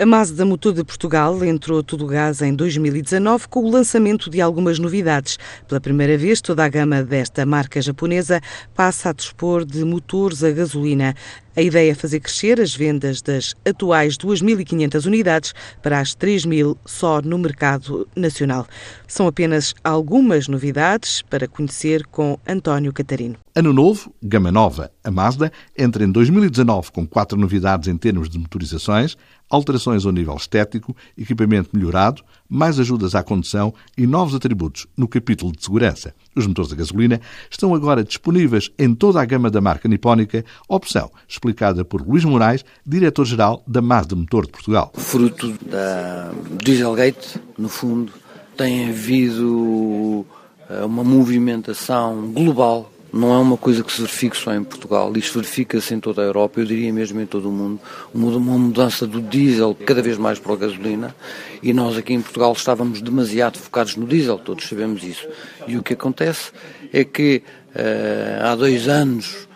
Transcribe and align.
A 0.00 0.06
Mazda 0.06 0.44
Motor 0.44 0.74
de 0.74 0.84
Portugal 0.84 1.44
entrou 1.44 1.82
todo 1.82 2.04
o 2.04 2.06
gás 2.06 2.40
em 2.40 2.54
2019 2.54 3.48
com 3.48 3.64
o 3.64 3.68
lançamento 3.68 4.30
de 4.30 4.40
algumas 4.40 4.78
novidades. 4.78 5.36
Pela 5.66 5.80
primeira 5.80 6.16
vez, 6.16 6.40
toda 6.40 6.64
a 6.64 6.68
gama 6.68 7.02
desta 7.02 7.44
marca 7.44 7.82
japonesa 7.82 8.40
passa 8.76 9.10
a 9.10 9.12
dispor 9.12 9.64
de 9.64 9.84
motores 9.84 10.44
a 10.44 10.52
gasolina. 10.52 11.16
A 11.58 11.60
ideia 11.60 11.90
é 11.90 11.94
fazer 11.94 12.20
crescer 12.20 12.60
as 12.60 12.72
vendas 12.72 13.20
das 13.20 13.52
atuais 13.68 14.16
2.500 14.16 15.06
unidades 15.06 15.52
para 15.82 15.98
as 15.98 16.14
3.000 16.14 16.76
só 16.86 17.20
no 17.20 17.36
mercado 17.36 18.06
nacional. 18.14 18.64
São 19.08 19.26
apenas 19.26 19.74
algumas 19.82 20.46
novidades 20.46 21.20
para 21.20 21.48
conhecer 21.48 22.06
com 22.06 22.38
António 22.46 22.92
Catarino. 22.92 23.38
Ano 23.56 23.72
novo, 23.72 24.14
gama 24.22 24.52
nova. 24.52 24.92
A 25.02 25.10
Mazda 25.10 25.50
entra 25.76 26.04
em 26.04 26.12
2019 26.12 26.92
com 26.92 27.04
quatro 27.04 27.36
novidades 27.36 27.88
em 27.88 27.96
termos 27.96 28.28
de 28.28 28.38
motorizações, 28.38 29.16
alterações 29.50 30.06
ao 30.06 30.12
nível 30.12 30.36
estético, 30.36 30.94
equipamento 31.16 31.70
melhorado, 31.72 32.22
mais 32.48 32.78
ajudas 32.78 33.16
à 33.16 33.22
condução 33.24 33.74
e 33.96 34.06
novos 34.06 34.32
atributos 34.32 34.86
no 34.96 35.08
capítulo 35.08 35.50
de 35.50 35.64
segurança. 35.64 36.14
Os 36.36 36.46
motores 36.46 36.72
a 36.72 36.76
gasolina 36.76 37.20
estão 37.50 37.74
agora 37.74 38.04
disponíveis 38.04 38.70
em 38.78 38.94
toda 38.94 39.20
a 39.20 39.24
gama 39.24 39.50
da 39.50 39.60
marca 39.60 39.88
nipónica, 39.88 40.44
opção 40.68 41.10
explicada 41.26 41.47
por 41.88 42.06
Luís 42.06 42.24
Moraes, 42.24 42.64
diretor-geral 42.86 43.62
da 43.66 43.80
Mazda 43.80 44.14
Motor 44.16 44.46
de 44.46 44.52
Portugal. 44.52 44.92
Fruto 44.96 45.52
da 45.62 46.30
Dieselgate, 46.62 47.40
no 47.56 47.68
fundo, 47.68 48.12
tem 48.56 48.88
havido 48.88 50.26
eh, 50.68 50.84
uma 50.84 51.04
movimentação 51.04 52.32
global 52.32 52.90
não 53.12 53.32
é 53.32 53.38
uma 53.38 53.56
coisa 53.56 53.82
que 53.82 53.92
se 53.92 54.02
verifique 54.02 54.36
só 54.36 54.54
em 54.54 54.62
Portugal, 54.62 55.12
isto 55.16 55.40
verifica-se 55.40 55.94
em 55.94 56.00
toda 56.00 56.22
a 56.22 56.24
Europa, 56.24 56.60
eu 56.60 56.66
diria 56.66 56.92
mesmo 56.92 57.20
em 57.20 57.26
todo 57.26 57.48
o 57.48 57.52
mundo, 57.52 57.80
uma 58.12 58.58
mudança 58.58 59.06
do 59.06 59.20
diesel 59.20 59.74
cada 59.86 60.02
vez 60.02 60.18
mais 60.18 60.38
para 60.38 60.52
a 60.52 60.56
gasolina 60.56 61.14
e 61.62 61.72
nós 61.72 61.96
aqui 61.96 62.12
em 62.12 62.20
Portugal 62.20 62.52
estávamos 62.52 63.00
demasiado 63.00 63.58
focados 63.58 63.96
no 63.96 64.06
diesel, 64.06 64.38
todos 64.38 64.68
sabemos 64.68 65.02
isso. 65.02 65.26
E 65.66 65.76
o 65.76 65.82
que 65.82 65.94
acontece 65.94 66.52
é 66.92 67.02
que 67.02 67.42
uh, 67.74 68.44
há 68.44 68.54
dois 68.54 68.88
anos 68.88 69.47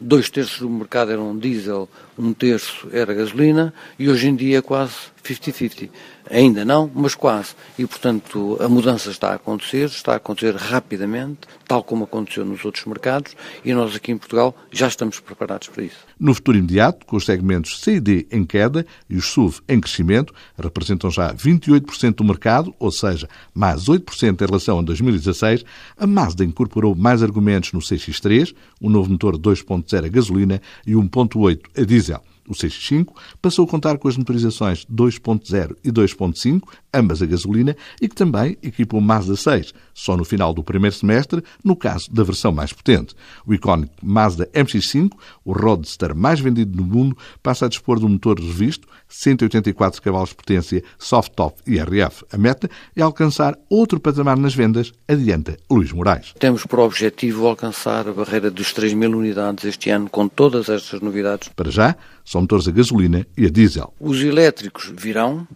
dois 0.00 0.30
terços 0.30 0.60
do 0.60 0.70
mercado 0.70 1.12
eram 1.12 1.36
diesel, 1.36 1.88
um 2.18 2.32
terço 2.32 2.88
era 2.92 3.12
gasolina 3.12 3.72
e 3.98 4.08
hoje 4.08 4.28
em 4.28 4.34
dia 4.34 4.58
é 4.58 4.62
quase 4.62 4.94
50-50. 5.34 5.90
Ainda 6.30 6.64
não, 6.64 6.90
mas 6.94 7.14
quase. 7.14 7.54
E, 7.78 7.86
portanto, 7.86 8.56
a 8.60 8.68
mudança 8.68 9.10
está 9.10 9.30
a 9.30 9.34
acontecer, 9.34 9.86
está 9.86 10.12
a 10.12 10.16
acontecer 10.16 10.54
rapidamente, 10.54 11.40
tal 11.66 11.82
como 11.82 12.04
aconteceu 12.04 12.44
nos 12.44 12.64
outros 12.64 12.84
mercados, 12.84 13.36
e 13.64 13.72
nós 13.72 13.94
aqui 13.94 14.12
em 14.12 14.18
Portugal 14.18 14.54
já 14.70 14.88
estamos 14.88 15.20
preparados 15.20 15.68
para 15.68 15.84
isso. 15.84 15.98
No 16.18 16.34
futuro 16.34 16.58
imediato, 16.58 17.06
com 17.06 17.16
os 17.16 17.24
segmentos 17.24 17.80
C 17.80 17.94
e 17.96 18.00
D 18.00 18.26
em 18.30 18.44
queda 18.44 18.86
e 19.08 19.16
os 19.16 19.26
SUV 19.26 19.60
em 19.68 19.80
crescimento, 19.80 20.34
representam 20.58 21.10
já 21.10 21.32
28% 21.34 22.16
do 22.16 22.24
mercado, 22.24 22.74
ou 22.78 22.90
seja, 22.90 23.28
mais 23.54 23.86
8% 23.86 24.40
em 24.40 24.46
relação 24.46 24.78
a 24.78 24.82
2016, 24.82 25.64
a 25.96 26.06
Mazda 26.06 26.44
incorporou 26.44 26.94
mais 26.94 27.22
argumentos 27.22 27.72
no 27.72 27.80
CX-3, 27.80 28.54
um 28.80 28.90
novo 28.90 29.10
motor 29.10 29.36
2.0 29.36 30.04
a 30.04 30.08
gasolina 30.08 30.60
e 30.86 30.92
1.8 30.92 31.60
a 31.76 31.84
diesel. 31.84 32.22
O 32.50 32.52
CX5 32.52 33.14
passou 33.40 33.64
a 33.64 33.68
contar 33.68 33.96
com 33.96 34.08
as 34.08 34.16
motorizações 34.16 34.84
2.0 34.86 35.76
e 35.84 35.92
2.5, 35.92 36.62
ambas 36.92 37.22
a 37.22 37.26
gasolina, 37.26 37.76
e 38.02 38.08
que 38.08 38.14
também 38.16 38.58
equipam 38.60 38.96
o 38.96 39.00
Mazda 39.00 39.36
6, 39.36 39.72
só 39.94 40.16
no 40.16 40.24
final 40.24 40.52
do 40.52 40.64
primeiro 40.64 40.96
semestre, 40.96 41.44
no 41.64 41.76
caso 41.76 42.12
da 42.12 42.24
versão 42.24 42.50
mais 42.50 42.72
potente. 42.72 43.14
O 43.46 43.54
icónico 43.54 43.94
Mazda 44.02 44.50
MX5, 44.52 45.12
o 45.44 45.52
roadster 45.52 46.12
mais 46.12 46.40
vendido 46.40 46.76
no 46.76 46.84
mundo, 46.84 47.16
passa 47.40 47.66
a 47.66 47.68
dispor 47.68 48.00
de 48.00 48.06
um 48.06 48.08
motor 48.08 48.40
revisto, 48.40 48.88
184 49.08 50.02
cavalos 50.02 50.30
de 50.30 50.34
potência, 50.34 50.82
soft-top 50.98 51.62
e 51.64 51.78
RF. 51.78 52.24
A 52.32 52.36
meta 52.36 52.68
é 52.96 53.02
alcançar 53.02 53.56
outro 53.68 54.00
patamar 54.00 54.36
nas 54.36 54.54
vendas, 54.54 54.92
adianta 55.06 55.56
Luís 55.70 55.92
Moraes. 55.92 56.34
Temos 56.40 56.66
por 56.66 56.80
objetivo 56.80 57.46
alcançar 57.46 58.08
a 58.08 58.12
barreira 58.12 58.50
dos 58.50 58.72
3 58.72 58.92
mil 58.94 59.16
unidades 59.16 59.64
este 59.64 59.90
ano, 59.90 60.10
com 60.10 60.26
todas 60.26 60.68
estas 60.68 61.00
novidades. 61.00 61.48
Para 61.54 61.70
já, 61.70 61.96
são 62.40 62.42
motores 62.42 62.68
a 62.68 62.70
gasolina 62.70 63.26
e 63.36 63.46
a 63.46 63.50
diesel. 63.50 63.92
Os 64.00 64.22
elétricos 64.22 64.92
virão, 64.96 65.46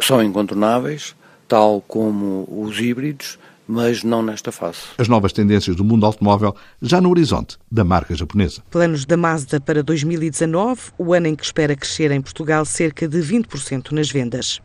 são 0.00 0.22
incontornáveis, 0.22 1.16
tal 1.48 1.80
como 1.80 2.46
os 2.48 2.78
híbridos, 2.78 3.38
mas 3.66 4.02
não 4.02 4.22
nesta 4.22 4.52
fase. 4.52 4.78
As 4.98 5.08
novas 5.08 5.32
tendências 5.32 5.76
do 5.76 5.84
mundo 5.84 6.04
automóvel 6.04 6.54
já 6.80 7.00
no 7.00 7.10
horizonte 7.10 7.56
da 7.70 7.84
marca 7.84 8.14
japonesa. 8.14 8.62
Planos 8.70 9.04
da 9.04 9.16
Mazda 9.16 9.60
para 9.60 9.82
2019, 9.82 10.92
o 10.98 11.12
ano 11.14 11.28
em 11.28 11.34
que 11.34 11.44
espera 11.44 11.74
crescer 11.74 12.10
em 12.10 12.20
Portugal 12.20 12.64
cerca 12.64 13.08
de 13.08 13.18
20% 13.18 13.92
nas 13.92 14.10
vendas. 14.10 14.60